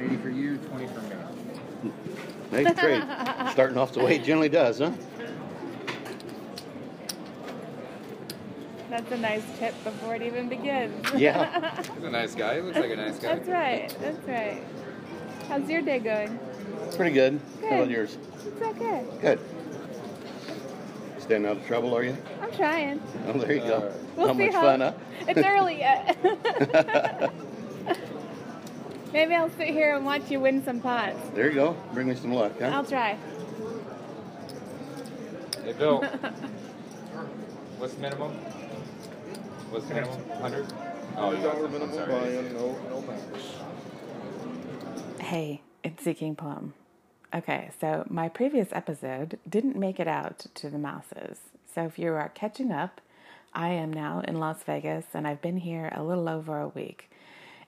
[0.00, 1.92] 180 for you, 20 for me.
[2.52, 3.02] Nice trade.
[3.52, 4.92] Starting off the way it generally does, huh?
[8.88, 11.12] That's a nice tip before it even begins.
[11.14, 11.82] Yeah.
[11.94, 12.56] He's a nice guy.
[12.56, 13.34] He looks like a nice guy.
[13.34, 13.96] That's right.
[14.00, 14.62] That's right.
[15.48, 16.38] How's your day going?
[16.86, 17.40] It's pretty good.
[17.60, 17.90] How about Good.
[17.90, 18.18] yours?
[18.46, 19.04] It's okay.
[19.20, 19.38] Good.
[21.18, 22.16] Staying out of trouble, are you?
[22.42, 23.00] I'm trying.
[23.28, 23.74] Oh, there you go.
[23.74, 23.92] Alright.
[24.16, 24.62] We'll Not see much how.
[24.62, 24.92] fun, huh?
[25.28, 27.32] It's early yet.
[29.12, 31.18] Maybe I'll sit here and watch you win some pots.
[31.34, 31.76] There you go.
[31.92, 32.66] Bring me some luck, huh?
[32.66, 33.18] I'll try.
[35.64, 36.00] Hey, Bill.
[37.78, 38.30] What's the minimum?
[39.70, 40.28] What's the minimum?
[40.28, 40.72] 100?
[41.16, 42.12] Oh, you got Dollar I'm minimum sorry.
[42.12, 43.22] buy-in, uh, no, no max.
[45.20, 46.74] Hey, it's Seeking Plum.
[47.34, 51.38] Okay, so my previous episode didn't make it out to the masses.
[51.72, 53.00] So if you are catching up,
[53.52, 57.10] I am now in Las Vegas and I've been here a little over a week.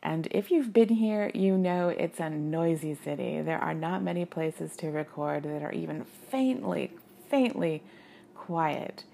[0.03, 3.41] And if you've been here, you know it's a noisy city.
[3.41, 6.91] There are not many places to record that are even faintly,
[7.31, 7.83] faintly
[8.35, 9.05] quiet.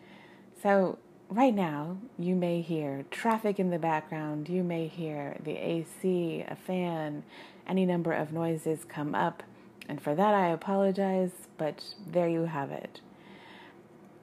[0.63, 6.45] So, right now, you may hear traffic in the background, you may hear the AC,
[6.49, 7.23] a fan,
[7.67, 9.43] any number of noises come up,
[9.89, 13.01] and for that I apologize, but there you have it.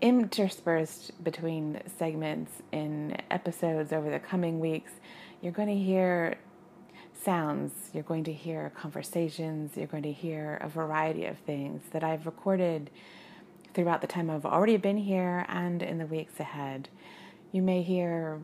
[0.01, 4.91] Interspersed between segments in episodes over the coming weeks,
[5.41, 6.37] you're going to hear
[7.25, 12.03] sounds, you're going to hear conversations, you're going to hear a variety of things that
[12.03, 12.91] I've recorded
[13.73, 16.87] throughout the time I've already been here and in the weeks ahead.
[17.51, 18.41] You may hear,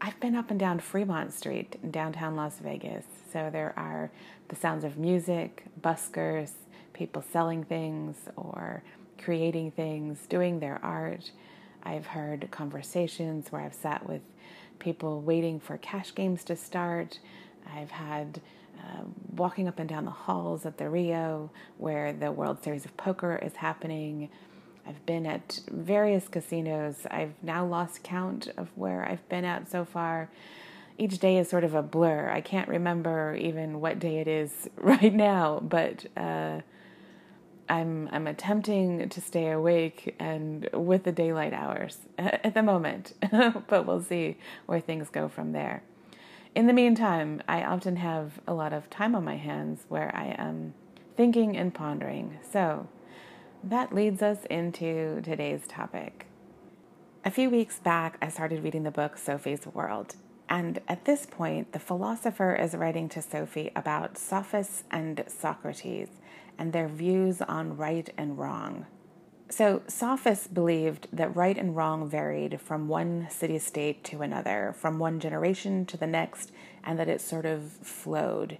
[0.00, 3.04] I've been up and down Fremont Street in downtown Las Vegas.
[3.32, 4.10] So there are
[4.48, 6.52] the sounds of music, buskers,
[6.92, 8.84] people selling things or
[9.18, 11.32] creating things, doing their art.
[11.82, 14.22] I've heard conversations where I've sat with
[14.78, 17.18] people waiting for cash games to start.
[17.74, 18.40] I've had
[18.78, 19.02] uh,
[19.34, 23.36] walking up and down the halls at the Rio where the World Series of Poker
[23.36, 24.28] is happening.
[24.86, 27.06] I've been at various casinos.
[27.10, 30.30] I've now lost count of where I've been at so far.
[30.98, 32.30] Each day is sort of a blur.
[32.30, 36.60] I can't remember even what day it is right now, but uh,
[37.68, 43.12] I'm I'm attempting to stay awake and with the daylight hours at the moment,
[43.66, 45.82] but we'll see where things go from there.
[46.56, 50.34] In the meantime, I often have a lot of time on my hands where I
[50.38, 50.72] am
[51.14, 52.38] thinking and pondering.
[52.50, 52.88] So
[53.62, 56.28] that leads us into today's topic.
[57.26, 60.16] A few weeks back, I started reading the book Sophie's World.
[60.48, 66.08] And at this point, the philosopher is writing to Sophie about Sophists and Socrates
[66.56, 68.86] and their views on right and wrong.
[69.48, 74.98] So, sophists believed that right and wrong varied from one city state to another, from
[74.98, 76.50] one generation to the next,
[76.82, 78.58] and that it sort of flowed.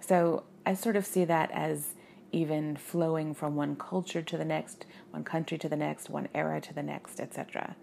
[0.00, 1.94] So, I sort of see that as
[2.32, 6.60] even flowing from one culture to the next, one country to the next, one era
[6.60, 7.74] to the next, etc.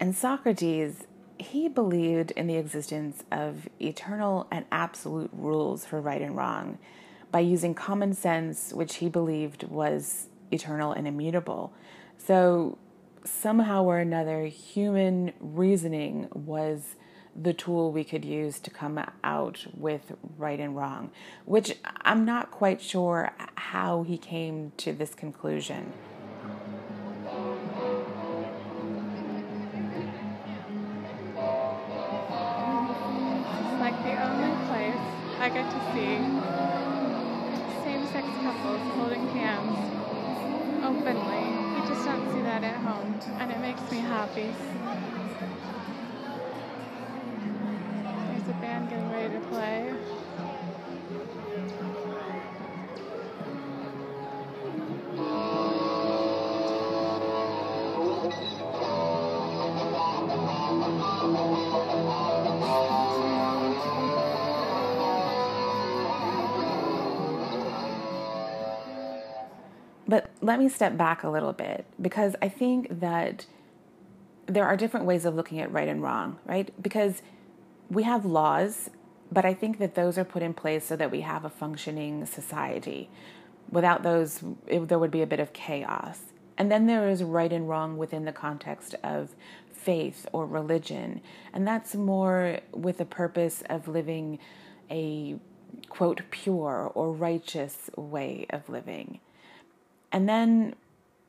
[0.00, 1.06] And Socrates,
[1.38, 6.78] he believed in the existence of eternal and absolute rules for right and wrong
[7.30, 11.72] by using common sense, which he believed was eternal and immutable.
[12.18, 12.78] So,
[13.24, 16.96] somehow or another, human reasoning was
[17.40, 21.10] the tool we could use to come out with right and wrong,
[21.44, 25.92] which I'm not quite sure how he came to this conclusion.
[33.78, 35.00] Like the only place
[35.38, 36.18] I get to see
[37.84, 39.99] same-sex couples holding hands
[40.90, 41.46] openly.
[41.76, 44.50] You just don't see that at home, and it makes me happy.
[70.06, 73.46] But let me step back a little bit because I think that
[74.46, 76.70] there are different ways of looking at right and wrong, right?
[76.82, 77.22] Because
[77.88, 78.90] we have laws,
[79.30, 82.26] but I think that those are put in place so that we have a functioning
[82.26, 83.08] society.
[83.70, 86.20] Without those, it, there would be a bit of chaos.
[86.58, 89.34] And then there is right and wrong within the context of
[89.70, 91.20] faith or religion.
[91.52, 94.38] And that's more with the purpose of living
[94.90, 95.38] a
[95.88, 99.20] quote pure or righteous way of living.
[100.12, 100.74] And then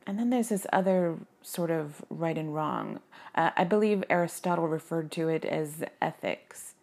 [0.07, 2.99] and then there's this other sort of right and wrong.
[3.35, 6.73] Uh, I believe Aristotle referred to it as ethics.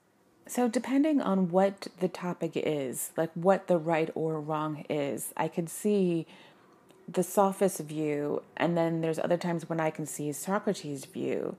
[0.46, 5.48] So, depending on what the topic is, like what the right or wrong is, I
[5.48, 6.26] could see
[7.06, 11.56] the sophist view, and then there's other times when I can see Socrates' view.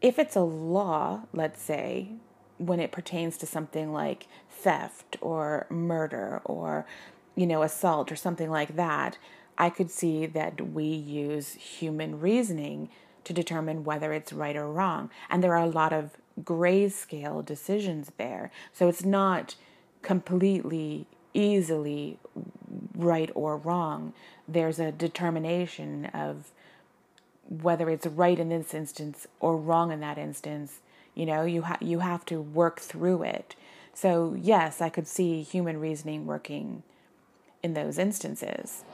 [0.00, 2.10] If it's a law, let's say,
[2.58, 6.86] when it pertains to something like theft or murder or,
[7.34, 9.18] you know, assault or something like that,
[9.58, 12.88] I could see that we use human reasoning
[13.24, 15.10] to determine whether it's right or wrong.
[15.28, 16.12] And there are a lot of
[16.42, 18.52] grayscale decisions there.
[18.72, 19.56] So it's not
[20.02, 22.18] completely easily
[22.94, 24.14] right or wrong.
[24.46, 26.52] There's a determination of
[27.48, 30.80] whether it's right in this instance or wrong in that instance.
[31.14, 33.56] You know, you ha- you have to work through it.
[33.92, 36.84] So yes, I could see human reasoning working
[37.62, 38.84] in those instances.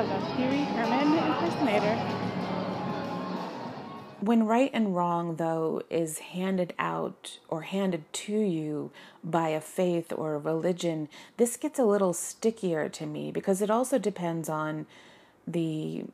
[0.00, 1.94] Of a Herman impersonator.
[4.20, 8.92] When right and wrong, though, is handed out or handed to you
[9.22, 13.70] by a faith or a religion, this gets a little stickier to me because it
[13.70, 14.86] also depends on
[15.46, 16.04] the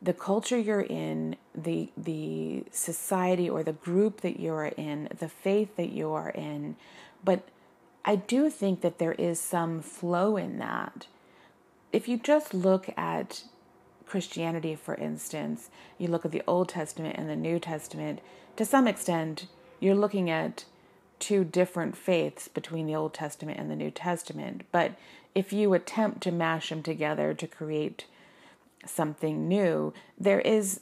[0.00, 5.74] the culture you're in, the the society or the group that you're in, the faith
[5.74, 6.76] that you are in.
[7.24, 7.48] But
[8.04, 11.08] I do think that there is some flow in that.
[11.96, 13.44] If you just look at
[14.04, 18.20] Christianity, for instance, you look at the Old Testament and the New Testament,
[18.56, 19.46] to some extent,
[19.80, 20.66] you're looking at
[21.20, 24.64] two different faiths between the Old Testament and the New Testament.
[24.72, 24.92] But
[25.34, 28.04] if you attempt to mash them together to create
[28.84, 30.80] something new, there is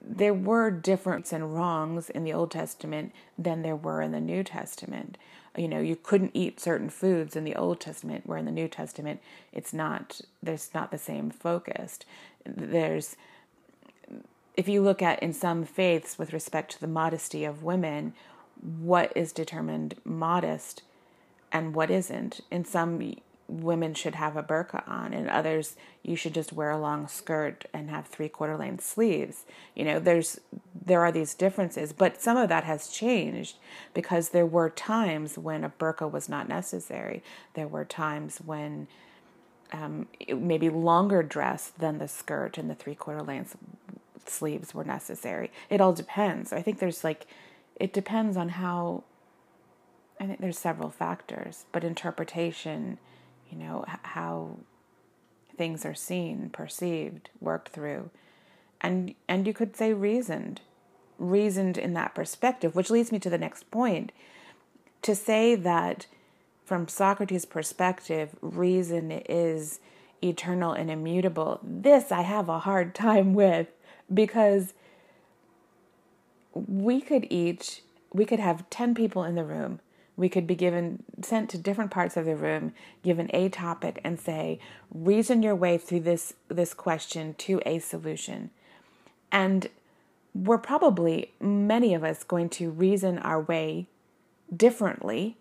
[0.00, 4.42] there were difference and wrongs in the Old Testament than there were in the New
[4.42, 5.18] Testament.
[5.56, 8.68] You know, you couldn't eat certain foods in the Old Testament, where in the New
[8.68, 9.20] Testament
[9.52, 12.04] it's not there's not the same focused.
[12.44, 13.16] There's
[14.56, 18.14] if you look at in some faiths with respect to the modesty of women,
[18.60, 20.82] what is determined modest
[21.52, 22.40] and what isn't.
[22.50, 23.14] In some
[23.48, 27.64] women should have a burqa on and others you should just wear a long skirt
[27.72, 29.44] and have three quarter length sleeves.
[29.74, 30.40] You know there's
[30.84, 33.56] there are these differences but some of that has changed
[33.94, 37.22] because there were times when a burqa was not necessary.
[37.54, 38.88] There were times when
[39.72, 43.56] um, maybe longer dress than the skirt and the three quarter length
[44.26, 45.50] sleeves were necessary.
[45.70, 46.52] It all depends.
[46.52, 47.26] I think there's like
[47.76, 49.04] it depends on how
[50.20, 52.98] i think there's several factors but interpretation
[53.50, 54.56] you know, how
[55.56, 58.10] things are seen, perceived, worked through.
[58.80, 60.60] And and you could say reasoned.
[61.18, 64.12] Reasoned in that perspective, which leads me to the next point.
[65.02, 66.06] To say that
[66.64, 69.80] from Socrates' perspective, reason is
[70.22, 73.68] eternal and immutable, this I have a hard time with
[74.12, 74.74] because
[76.54, 77.82] we could each
[78.12, 79.80] we could have 10 people in the room
[80.16, 82.72] we could be given sent to different parts of the room
[83.02, 84.58] given a topic and say
[84.92, 88.50] reason your way through this this question to a solution.
[89.30, 89.68] And
[90.34, 93.86] we're probably many of us going to reason our way
[94.54, 95.36] differently.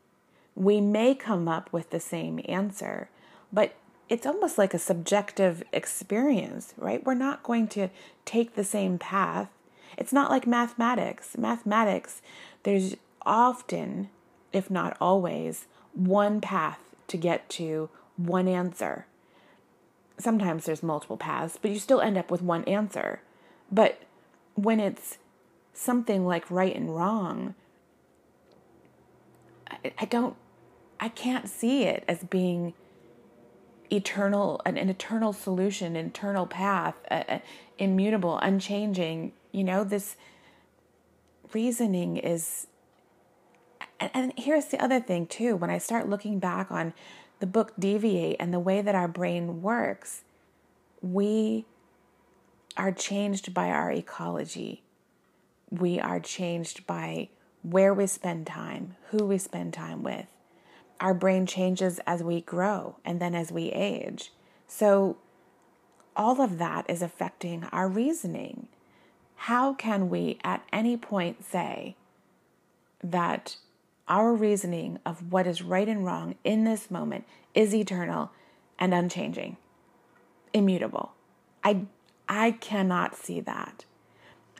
[0.56, 3.10] We may come up with the same answer
[3.54, 3.75] but
[4.07, 7.06] it's almost like a subjective experience right?
[7.06, 7.89] We're not going to
[8.25, 9.50] take the same path.
[9.98, 11.38] It's not like mathematics.
[11.38, 12.22] Mathematics
[12.63, 14.10] there's often
[14.55, 19.05] if not always, one path to get to one answer.
[20.17, 23.21] Sometimes there's multiple paths, but you still end up with one answer.
[23.69, 24.01] But
[24.55, 25.17] when it's
[25.74, 27.53] something like right and wrong,
[30.00, 30.38] I, don't,
[31.01, 32.74] I can't see it as being
[33.91, 37.39] eternal, an, an eternal solution, an eternal path, uh,
[37.77, 39.33] immutable, unchanging.
[39.51, 40.15] You know, this
[41.51, 42.67] reasoning is
[43.99, 45.55] and, and here's the other thing, too.
[45.55, 46.93] When I start looking back on
[47.39, 50.23] the book Deviate and the way that our brain works,
[51.01, 51.65] we
[52.77, 54.83] are changed by our ecology.
[55.69, 57.29] We are changed by
[57.63, 60.27] where we spend time, who we spend time with.
[60.99, 64.31] Our brain changes as we grow and then as we age.
[64.67, 65.17] So,
[66.15, 68.69] all of that is affecting our reasoning.
[69.35, 71.97] How can we at any point say
[73.03, 73.57] that
[74.07, 78.31] our reasoning of what is right and wrong in this moment is eternal
[78.79, 79.57] and unchanging,
[80.53, 81.13] immutable.
[81.63, 81.81] I,
[82.29, 83.85] I cannot see that.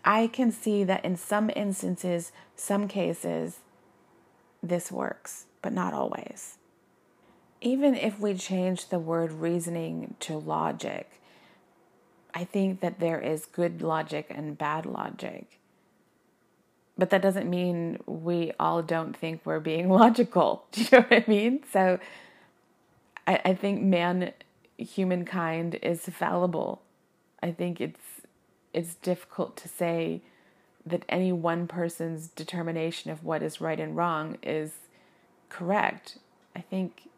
[0.04, 3.60] I can see that in some instances, some cases,
[4.64, 6.58] this works, but not always.
[7.62, 11.22] even if we change the word reasoning to logic,
[12.34, 15.60] I think that there is good logic and bad logic.
[16.98, 20.66] But that doesn't mean we all don't think we're being logical.
[20.72, 21.64] Do you know what I mean?
[21.72, 22.00] So
[23.28, 24.32] I, I think man,
[24.78, 26.82] humankind is fallible.
[27.42, 28.00] I think it's
[28.74, 30.22] it's difficult to say
[30.86, 34.74] that any one person's determination of what is right and wrong is
[35.50, 36.18] correct.
[36.56, 37.10] I think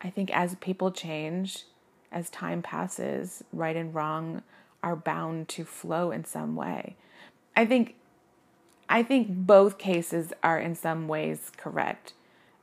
[0.00, 1.64] I think as people change,
[2.12, 4.42] as time passes, right and wrong
[4.82, 6.96] are bound to flow in some way.
[7.56, 7.94] I think
[8.88, 12.12] I think both cases are in some ways correct.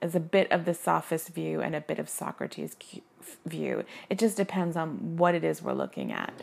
[0.01, 2.75] As a bit of the sophist view and a bit of Socrates'
[3.45, 3.83] view.
[4.09, 6.33] It just depends on what it is we're looking at.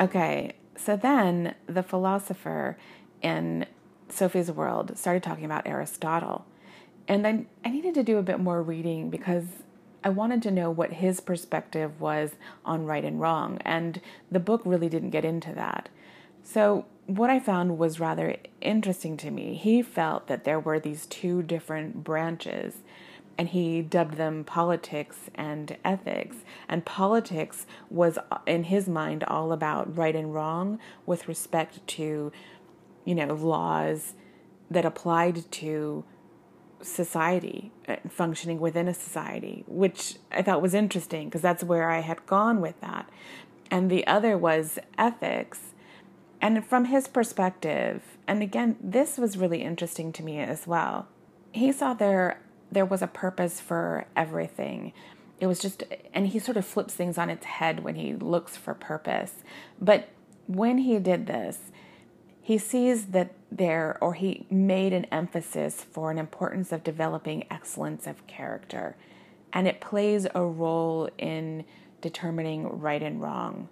[0.00, 2.76] Okay, so then the philosopher
[3.22, 3.64] in
[4.08, 6.44] Sophie's World started talking about Aristotle.
[7.06, 9.44] And I, I needed to do a bit more reading because
[10.04, 12.32] I wanted to know what his perspective was
[12.64, 13.58] on right and wrong.
[13.64, 15.88] And the book really didn't get into that.
[16.42, 19.54] So, what I found was rather interesting to me.
[19.54, 22.76] He felt that there were these two different branches
[23.36, 26.36] and he dubbed them politics and ethics.
[26.68, 32.32] And politics was, in his mind, all about right and wrong with respect to,
[33.04, 34.14] you know, laws
[34.70, 36.04] that applied to
[36.84, 42.00] society, uh, functioning within a society, which I thought was interesting because that's where I
[42.00, 43.08] had gone with that.
[43.70, 45.74] And the other was ethics.
[46.40, 51.08] And from his perspective, and again, this was really interesting to me as well.
[51.52, 54.92] He saw there there was a purpose for everything.
[55.40, 58.56] It was just, and he sort of flips things on its head when he looks
[58.56, 59.44] for purpose.
[59.80, 60.08] But
[60.46, 61.70] when he did this,
[62.44, 68.06] he sees that there, or he made an emphasis for an importance of developing excellence
[68.06, 68.96] of character.
[69.50, 71.64] And it plays a role in
[72.02, 73.70] determining right and wrong.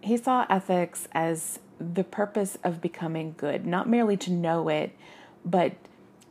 [0.00, 4.90] He saw ethics as the purpose of becoming good, not merely to know it,
[5.44, 5.76] but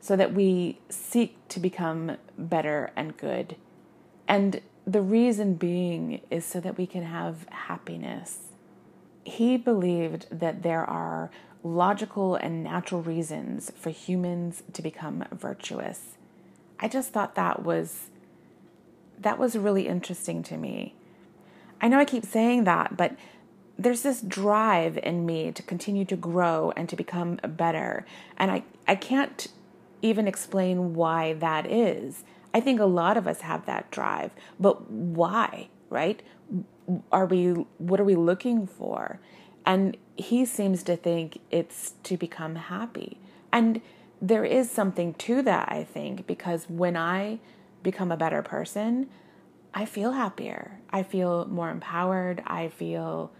[0.01, 3.55] so that we seek to become better and good.
[4.27, 8.39] And the reason being is so that we can have happiness.
[9.25, 11.29] He believed that there are
[11.63, 16.15] logical and natural reasons for humans to become virtuous.
[16.79, 18.09] I just thought that was
[19.19, 20.93] that was really interesting to me.
[21.81, 23.15] I know I keep saying that, but
[23.77, 28.05] there's this drive in me to continue to grow and to become better.
[28.37, 29.47] And I, I can't
[30.01, 32.23] even explain why that is.
[32.53, 36.21] I think a lot of us have that drive, but why, right?
[37.11, 39.19] Are we, what are we looking for?
[39.65, 43.19] And he seems to think it's to become happy.
[43.51, 43.81] And
[44.21, 47.39] there is something to that, I think, because when I
[47.83, 49.09] become a better person,
[49.73, 50.79] I feel happier.
[50.89, 52.41] I feel more empowered.
[52.47, 53.31] I feel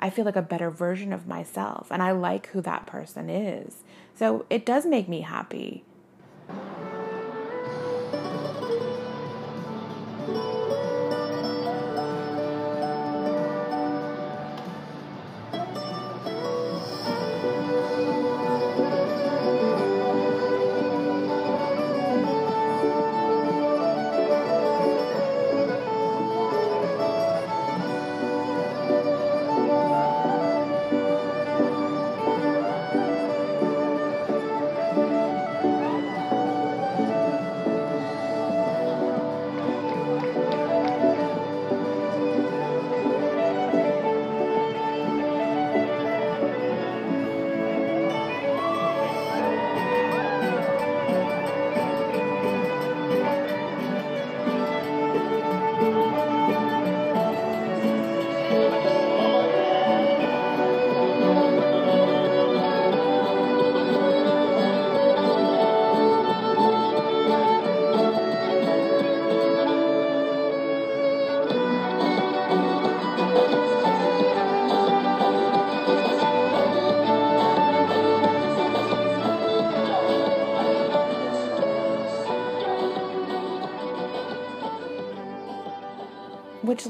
[0.00, 3.82] I feel like a better version of myself and I like who that person is.
[4.14, 5.82] So it does make me happy.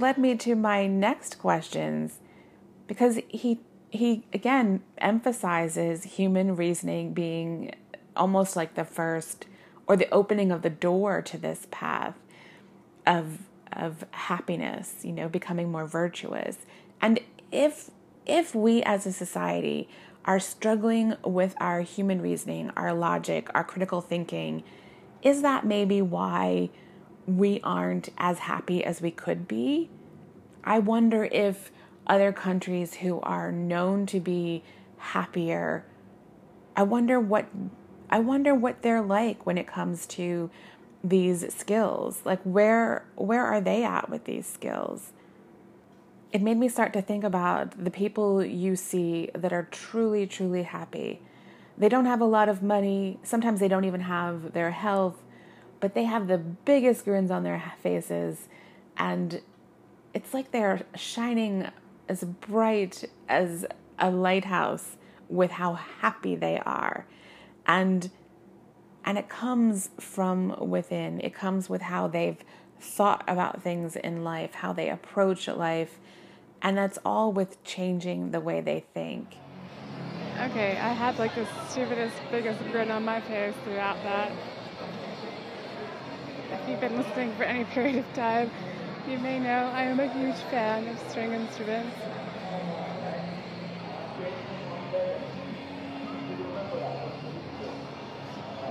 [0.09, 2.21] Led me to my next questions
[2.87, 3.61] because he
[3.91, 7.75] he again emphasizes human reasoning being
[8.17, 9.45] almost like the first
[9.87, 12.15] or the opening of the door to this path
[13.07, 16.57] of of happiness, you know, becoming more virtuous.
[17.03, 17.21] And
[17.53, 17.91] if
[18.25, 19.91] if we as a society
[20.25, 24.65] are struggling with our human reasoning, our logic, our critical thinking,
[25.21, 26.71] is that maybe why
[27.27, 29.91] we aren't as happy as we could be?
[30.65, 31.71] I wonder if
[32.07, 34.63] other countries who are known to be
[34.99, 35.85] happier,
[36.77, 37.47] I wonder what
[38.11, 40.51] I wonder what they're like when it comes to
[41.05, 42.23] these skills.
[42.25, 45.13] Like where where are they at with these skills?
[46.33, 50.63] It made me start to think about the people you see that are truly truly
[50.63, 51.21] happy.
[51.77, 55.23] They don't have a lot of money, sometimes they don't even have their health,
[55.81, 58.49] but they have the biggest grins on their faces
[58.97, 59.41] and
[60.15, 61.69] it's like they're shining
[62.09, 63.67] as bright as
[63.99, 64.97] a lighthouse
[65.29, 67.07] with how happy they are.
[67.67, 68.11] And
[69.05, 71.21] and it comes from within.
[71.21, 72.37] It comes with how they've
[72.79, 75.99] thought about things in life, how they approach life,
[76.61, 79.37] and that's all with changing the way they think.
[80.41, 84.31] Okay, I had like the stupidest, biggest grin on my face throughout that.
[86.53, 88.51] If you've been listening for any period of time,
[89.09, 91.97] you may know I am a huge fan of string instruments.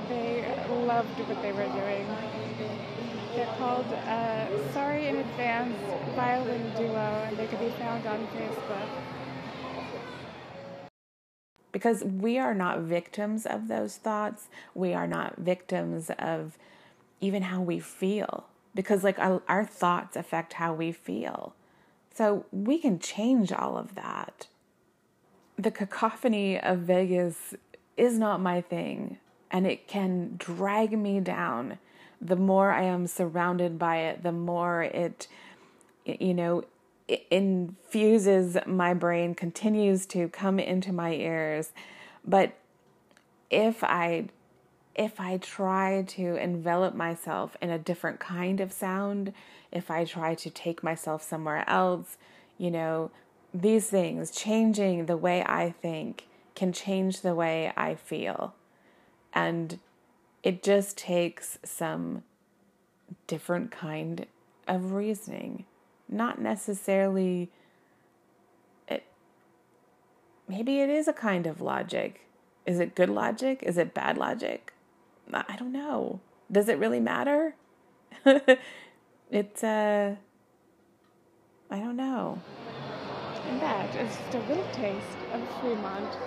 [0.08, 0.46] They
[0.86, 2.06] loved what they were doing.
[3.36, 5.76] They're called uh, Sorry in Advance
[6.16, 8.90] Violin Duo, and they can be found on Facebook.
[11.72, 14.50] Because we are not victims of those thoughts.
[14.76, 16.58] We are not victims of
[17.22, 18.46] even how we feel.
[18.78, 21.56] Because, like, our, thoughts affect how we feel.
[22.14, 24.46] So we can change all of that.
[25.58, 27.56] The cacophony of Vegas
[27.98, 29.18] is not my thing
[29.50, 31.80] and it can drag me down.
[32.22, 35.28] The more I am surrounded by it, the more it,
[36.06, 36.64] you know,
[37.08, 41.72] it infuses my brain, continues to come into my ears.
[42.24, 42.54] But
[43.50, 44.28] if I
[44.98, 49.32] if I try to envelop myself in a different kind of sound,
[49.72, 52.18] if I try to take myself somewhere else,
[52.58, 53.12] you know,
[53.54, 58.56] these things, changing the way I think, can change the way I feel.
[59.34, 59.80] And
[60.42, 62.24] it just takes some
[63.28, 64.26] different kind
[64.68, 65.66] of reasoning,
[66.10, 67.52] not necessarily.
[68.88, 69.04] It,
[70.48, 72.22] maybe it is a kind of logic.
[72.66, 73.62] Is it good logic?
[73.62, 74.74] Is it bad logic?
[75.34, 76.22] I don't know.
[76.52, 77.56] Does it really matter?
[79.32, 80.16] it's uh
[81.70, 82.42] I don't know.
[83.50, 86.18] And that is just a little taste of Fremont.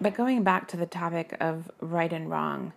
[0.00, 2.74] But going back to the topic of right and wrong,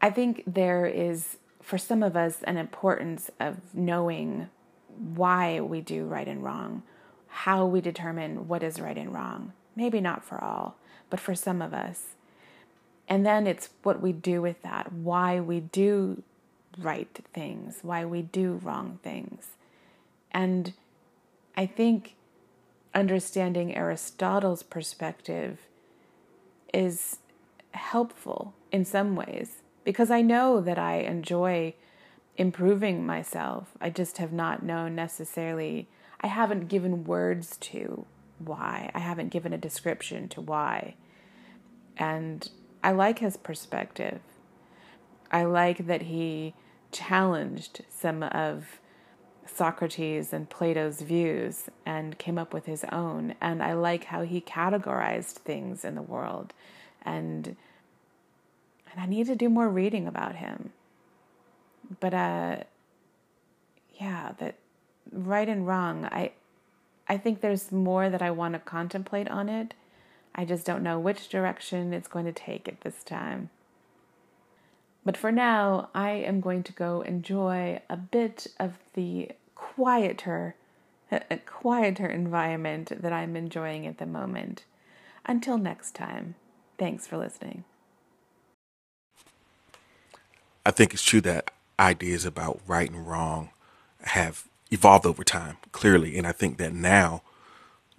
[0.00, 4.48] I think there is, for some of us, an importance of knowing
[4.96, 6.82] why we do right and wrong,
[7.28, 9.52] how we determine what is right and wrong.
[9.76, 10.76] Maybe not for all,
[11.14, 12.16] but for some of us.
[13.06, 16.24] And then it's what we do with that, why we do
[16.76, 19.50] right things, why we do wrong things.
[20.32, 20.72] And
[21.56, 22.16] I think
[22.92, 25.60] understanding Aristotle's perspective
[26.72, 27.18] is
[27.70, 31.74] helpful in some ways because I know that I enjoy
[32.36, 33.68] improving myself.
[33.80, 35.86] I just have not known necessarily,
[36.20, 38.04] I haven't given words to
[38.40, 40.96] why, I haven't given a description to why.
[41.96, 42.48] And
[42.82, 44.20] I like his perspective.
[45.30, 46.54] I like that he
[46.92, 48.78] challenged some of
[49.46, 53.34] Socrates and Plato's views and came up with his own.
[53.40, 56.52] And I like how he categorized things in the world.
[57.02, 57.56] And
[58.90, 60.72] and I need to do more reading about him.
[62.00, 62.56] But uh
[64.00, 64.56] yeah, that
[65.12, 66.32] right and wrong, I
[67.08, 69.74] I think there's more that I want to contemplate on it.
[70.34, 73.50] I just don't know which direction it's going to take at this time.
[75.04, 80.56] But for now, I am going to go enjoy a bit of the quieter,
[81.46, 84.64] quieter environment that I'm enjoying at the moment.
[85.26, 86.34] Until next time,
[86.78, 87.64] thanks for listening.
[90.66, 93.50] I think it's true that ideas about right and wrong
[94.04, 96.16] have evolved over time, clearly.
[96.16, 97.22] And I think that now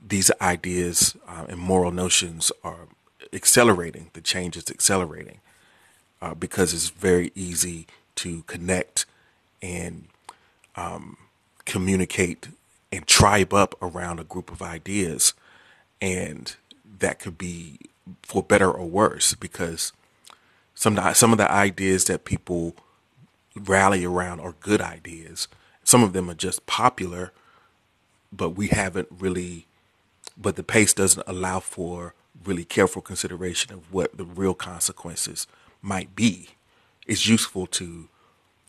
[0.08, 2.88] these ideas uh, and moral notions are
[3.34, 5.39] accelerating, the change is accelerating
[6.22, 9.06] uh, because it's very easy to connect
[9.62, 10.08] and
[10.76, 11.18] um,
[11.65, 12.50] communicate
[12.91, 15.34] and tribe up around a group of ideas.
[16.02, 16.56] And
[17.00, 17.80] that could be
[18.22, 19.91] for better or worse because
[20.76, 22.76] some some of the ideas that people
[23.56, 25.48] rally around are good ideas.
[25.84, 27.32] Some of them are just popular
[28.36, 29.65] but we haven't really,
[30.38, 35.48] but the pace doesn't allow for really careful consideration of what the real consequences
[35.82, 36.50] might be.
[37.08, 38.10] It's useful to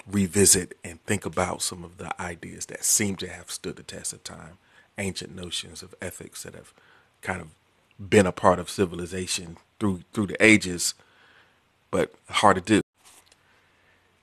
[0.07, 4.13] revisit and think about some of the ideas that seem to have stood the test
[4.13, 4.59] of time,
[4.99, 6.73] ancient notions of ethics that have
[7.23, 7.49] kind of
[7.99, 10.95] been a part of civilization through through the ages,
[11.91, 12.81] but hard to do.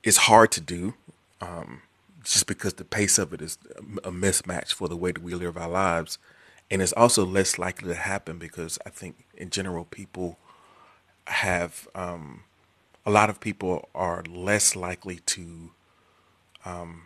[0.03, 0.93] It's hard to do
[1.41, 1.81] um,
[2.23, 3.57] just because the pace of it is
[4.03, 6.17] a mismatch for the way that we live our lives,
[6.69, 10.37] and it's also less likely to happen because I think in general people
[11.27, 12.43] have um,
[13.05, 15.71] a lot of people are less likely to
[16.65, 17.03] um,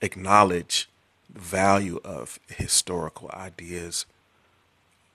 [0.00, 0.88] acknowledge
[1.28, 4.06] the value of historical ideas,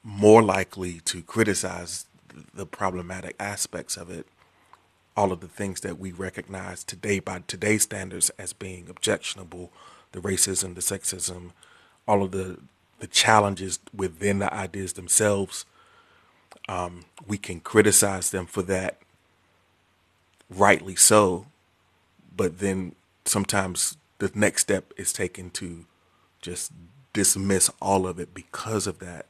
[0.03, 2.05] more likely to criticize
[2.53, 4.25] the problematic aspects of it,
[5.17, 9.71] all of the things that we recognize today by today's standards as being objectionable,
[10.11, 11.51] the racism, the sexism,
[12.07, 12.59] all of the
[12.99, 15.65] the challenges within the ideas themselves.
[16.67, 18.99] Um, we can criticize them for that,
[20.49, 21.47] rightly so,
[22.35, 25.85] but then sometimes the next step is taken to
[26.41, 26.71] just
[27.13, 29.27] dismiss all of it because of that.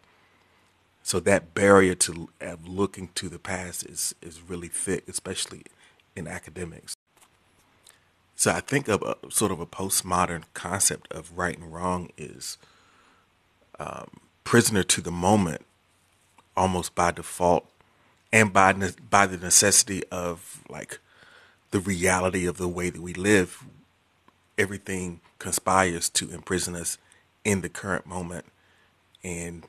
[1.03, 2.29] So that barrier to
[2.65, 5.63] looking to the past is is really thick, especially
[6.15, 6.95] in academics.
[8.35, 12.57] So I think of a sort of a postmodern concept of right and wrong is
[13.79, 14.09] um,
[14.43, 15.65] prisoner to the moment,
[16.55, 17.69] almost by default,
[18.31, 20.99] and by ne- by the necessity of like
[21.71, 23.63] the reality of the way that we live
[24.57, 26.97] everything conspires to imprison us
[27.43, 28.45] in the current moment.
[29.23, 29.65] And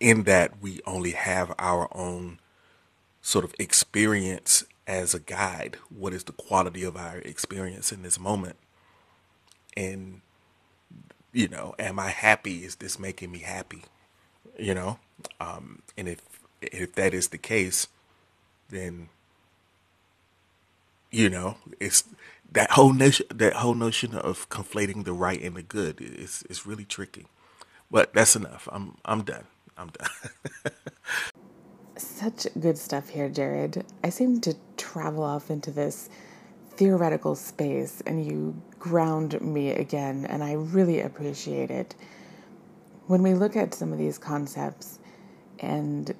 [0.00, 2.38] in that, we only have our own
[3.20, 5.76] sort of experience as a guide.
[5.88, 8.56] What is the quality of our experience in this moment?
[9.76, 10.20] And,
[11.32, 12.64] you know, am I happy?
[12.64, 13.84] Is this making me happy?
[14.58, 14.98] You know?
[15.40, 16.20] Um, and if,
[16.62, 17.88] if that is the case,
[18.70, 19.08] then,
[21.10, 22.04] you know, it's
[22.52, 26.66] that whole notion that whole notion of conflating the right and the good is is
[26.66, 27.26] really tricky.
[27.90, 28.68] But that's enough.
[28.72, 29.46] I'm I'm done.
[29.78, 30.10] I'm done.
[31.96, 33.84] Such good stuff here, Jared.
[34.04, 36.10] I seem to travel off into this
[36.82, 41.94] theoretical space and you ground me again and I really appreciate it.
[43.06, 44.98] When we look at some of these concepts
[45.60, 46.12] and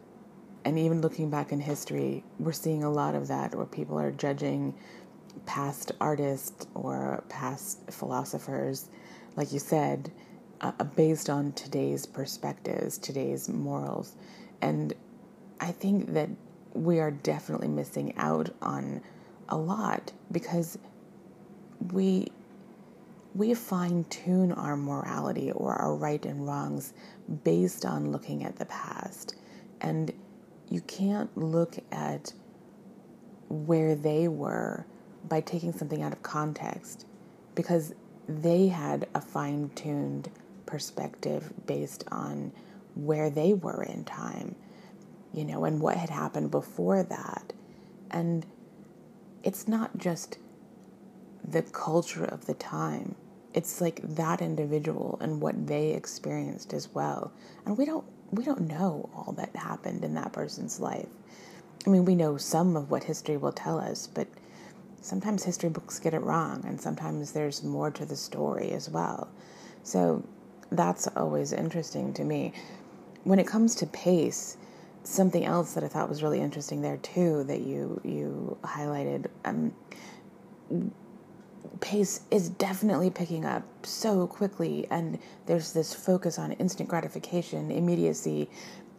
[0.65, 4.13] and even looking back in history, we're seeing a lot of that where people are
[4.13, 4.73] judging
[5.47, 8.89] past artists or past philosophers,
[9.35, 10.13] like you said,
[10.61, 14.15] uh, based on today's perspectives, today's morals.
[14.61, 14.95] And
[15.59, 16.29] I think that
[16.73, 19.03] we are definitely missing out on
[19.49, 20.79] a lot because
[21.93, 22.29] we
[23.35, 26.93] we fine tune our morality or our right and wrongs
[27.45, 29.37] based on looking at the past.
[29.81, 30.13] And
[30.69, 32.33] you can't look at
[33.49, 34.87] where they were
[35.29, 37.07] by taking something out of context
[37.55, 37.95] because
[38.29, 40.31] they had a fine tuned
[40.67, 42.53] perspective based on
[42.95, 44.55] where they were in time,
[45.33, 47.53] you know, and what had happened before that.
[48.11, 48.45] And
[49.43, 50.39] it's not just
[51.47, 53.15] the culture of the time.
[53.55, 57.33] It's like that individual and what they experienced as well.
[57.67, 61.09] And we don't we don't know all that happened in that person's life.
[61.87, 64.27] I mean, we know some of what history will tell us, but
[65.03, 69.29] sometimes history books get it wrong, and sometimes there's more to the story as well.
[69.83, 70.25] So
[70.71, 72.53] that's always interesting to me.
[73.25, 74.57] When it comes to pace,
[75.05, 79.27] something else that I thought was really interesting there too that you you highlighted.
[79.45, 79.73] Um,
[81.81, 88.49] pace is definitely picking up so quickly, and there's this focus on instant gratification, immediacy,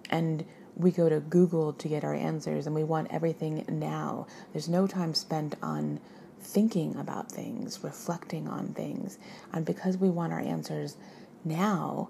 [0.09, 4.27] and we go to Google to get our answers and we want everything now.
[4.51, 5.99] There's no time spent on
[6.39, 9.17] thinking about things, reflecting on things.
[9.53, 10.97] And because we want our answers
[11.45, 12.09] now,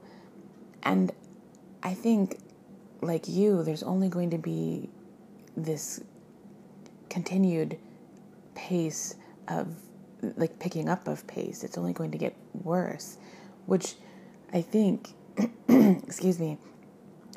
[0.82, 1.12] and
[1.82, 2.40] I think,
[3.04, 4.90] like you, there's only going to be
[5.56, 6.02] this
[7.10, 7.78] continued
[8.56, 9.16] pace
[9.48, 9.68] of
[10.38, 11.64] like picking up of pace.
[11.64, 13.18] It's only going to get worse,
[13.66, 13.96] which
[14.54, 15.10] I think,
[15.68, 16.58] excuse me,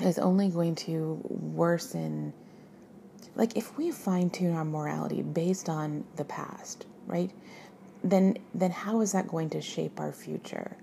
[0.00, 2.32] is only going to worsen.
[3.34, 7.30] Like, if we fine tune our morality based on the past, right?
[8.04, 10.76] Then, then how is that going to shape our future?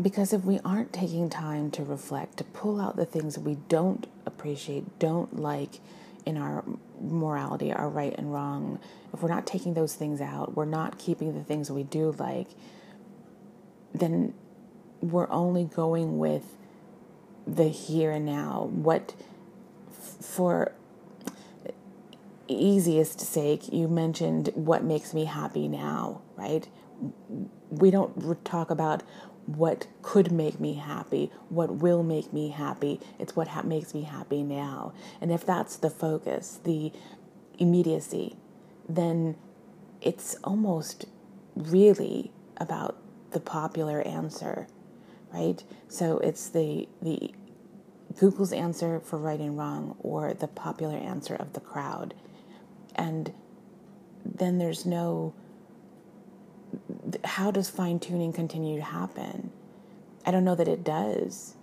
[0.00, 3.56] Because if we aren't taking time to reflect, to pull out the things that we
[3.68, 5.80] don't appreciate, don't like
[6.24, 6.64] in our
[7.00, 8.78] morality, our right and wrong,
[9.12, 12.48] if we're not taking those things out, we're not keeping the things we do like,
[13.92, 14.34] then
[15.00, 16.44] we're only going with
[17.46, 18.68] the here and now.
[18.70, 19.14] What,
[20.20, 20.72] for
[22.46, 26.68] easiest sake, you mentioned what makes me happy now, right?
[27.70, 29.02] We don't talk about
[29.48, 33.00] what could make me happy, what will make me happy.
[33.18, 34.92] It's what ha- makes me happy now.
[35.22, 36.92] And if that's the focus, the
[37.58, 38.36] immediacy,
[38.86, 39.36] then
[40.02, 41.06] it's almost
[41.56, 42.98] really about
[43.30, 44.66] the popular answer,
[45.32, 45.64] right?
[45.88, 47.32] So it's the the
[48.18, 52.12] Google's answer for right and wrong or the popular answer of the crowd.
[52.94, 53.32] And
[54.24, 55.32] then there's no
[57.24, 59.50] how does fine tuning continue to happen?
[60.26, 61.54] I don't know that it does.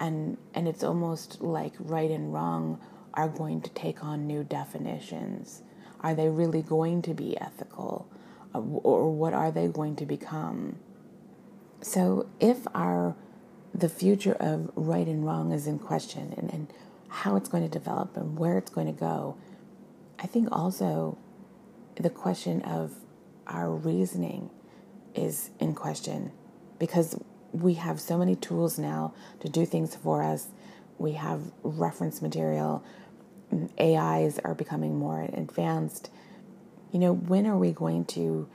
[0.00, 2.80] And and it's almost like right and wrong
[3.14, 5.62] are going to take on new definitions.
[6.00, 8.08] Are they really going to be ethical?
[8.54, 10.76] Uh, or what are they going to become?
[11.80, 13.16] So if our
[13.72, 16.72] the future of right and wrong is in question and, and
[17.08, 19.36] how it's going to develop and where it's going to go,
[20.18, 21.18] I think also
[21.96, 22.94] the question of
[23.46, 24.50] our reasoning
[25.14, 26.32] is in question
[26.78, 27.16] because
[27.52, 30.48] we have so many tools now to do things for us.
[30.98, 32.84] We have reference material,
[33.80, 36.10] AIs are becoming more advanced.
[36.92, 38.48] You know, when are we going to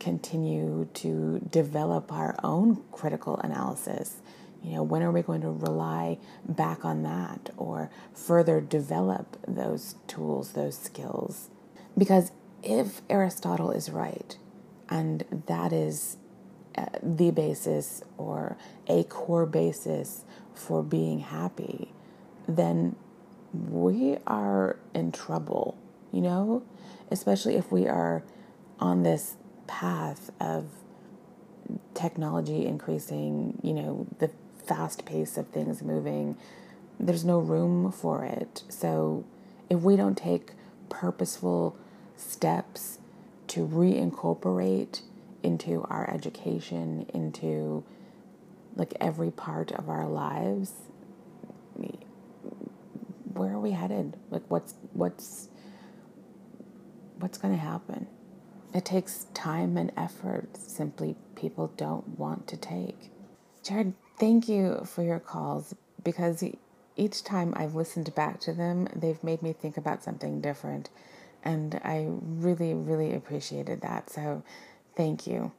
[0.00, 4.20] continue to develop our own critical analysis?
[4.62, 9.96] You know, when are we going to rely back on that or further develop those
[10.06, 11.50] tools, those skills?
[11.98, 14.36] Because if Aristotle is right,
[14.88, 16.16] and that is
[16.76, 21.92] uh, the basis or a core basis for being happy,
[22.48, 22.96] then
[23.52, 25.76] we are in trouble,
[26.12, 26.62] you know?
[27.10, 28.22] Especially if we are
[28.78, 30.66] on this path of
[31.94, 34.30] technology increasing, you know, the
[34.66, 36.36] fast pace of things moving,
[36.98, 38.62] there's no room for it.
[38.68, 39.24] So
[39.68, 40.52] if we don't take
[40.88, 41.76] purposeful
[42.16, 42.98] steps
[43.52, 45.02] to reincorporate
[45.42, 47.84] into our education, into
[48.76, 50.72] like every part of our lives,
[53.34, 54.16] where are we headed?
[54.30, 55.48] Like what's what's
[57.18, 58.06] what's going to happen?
[58.72, 63.10] It takes time and effort simply people don't want to take.
[63.62, 66.42] Jared, thank you for your calls because
[66.96, 70.88] each time I've listened back to them, they've made me think about something different.
[71.44, 74.10] And I really, really appreciated that.
[74.10, 74.42] So
[74.96, 75.52] thank you.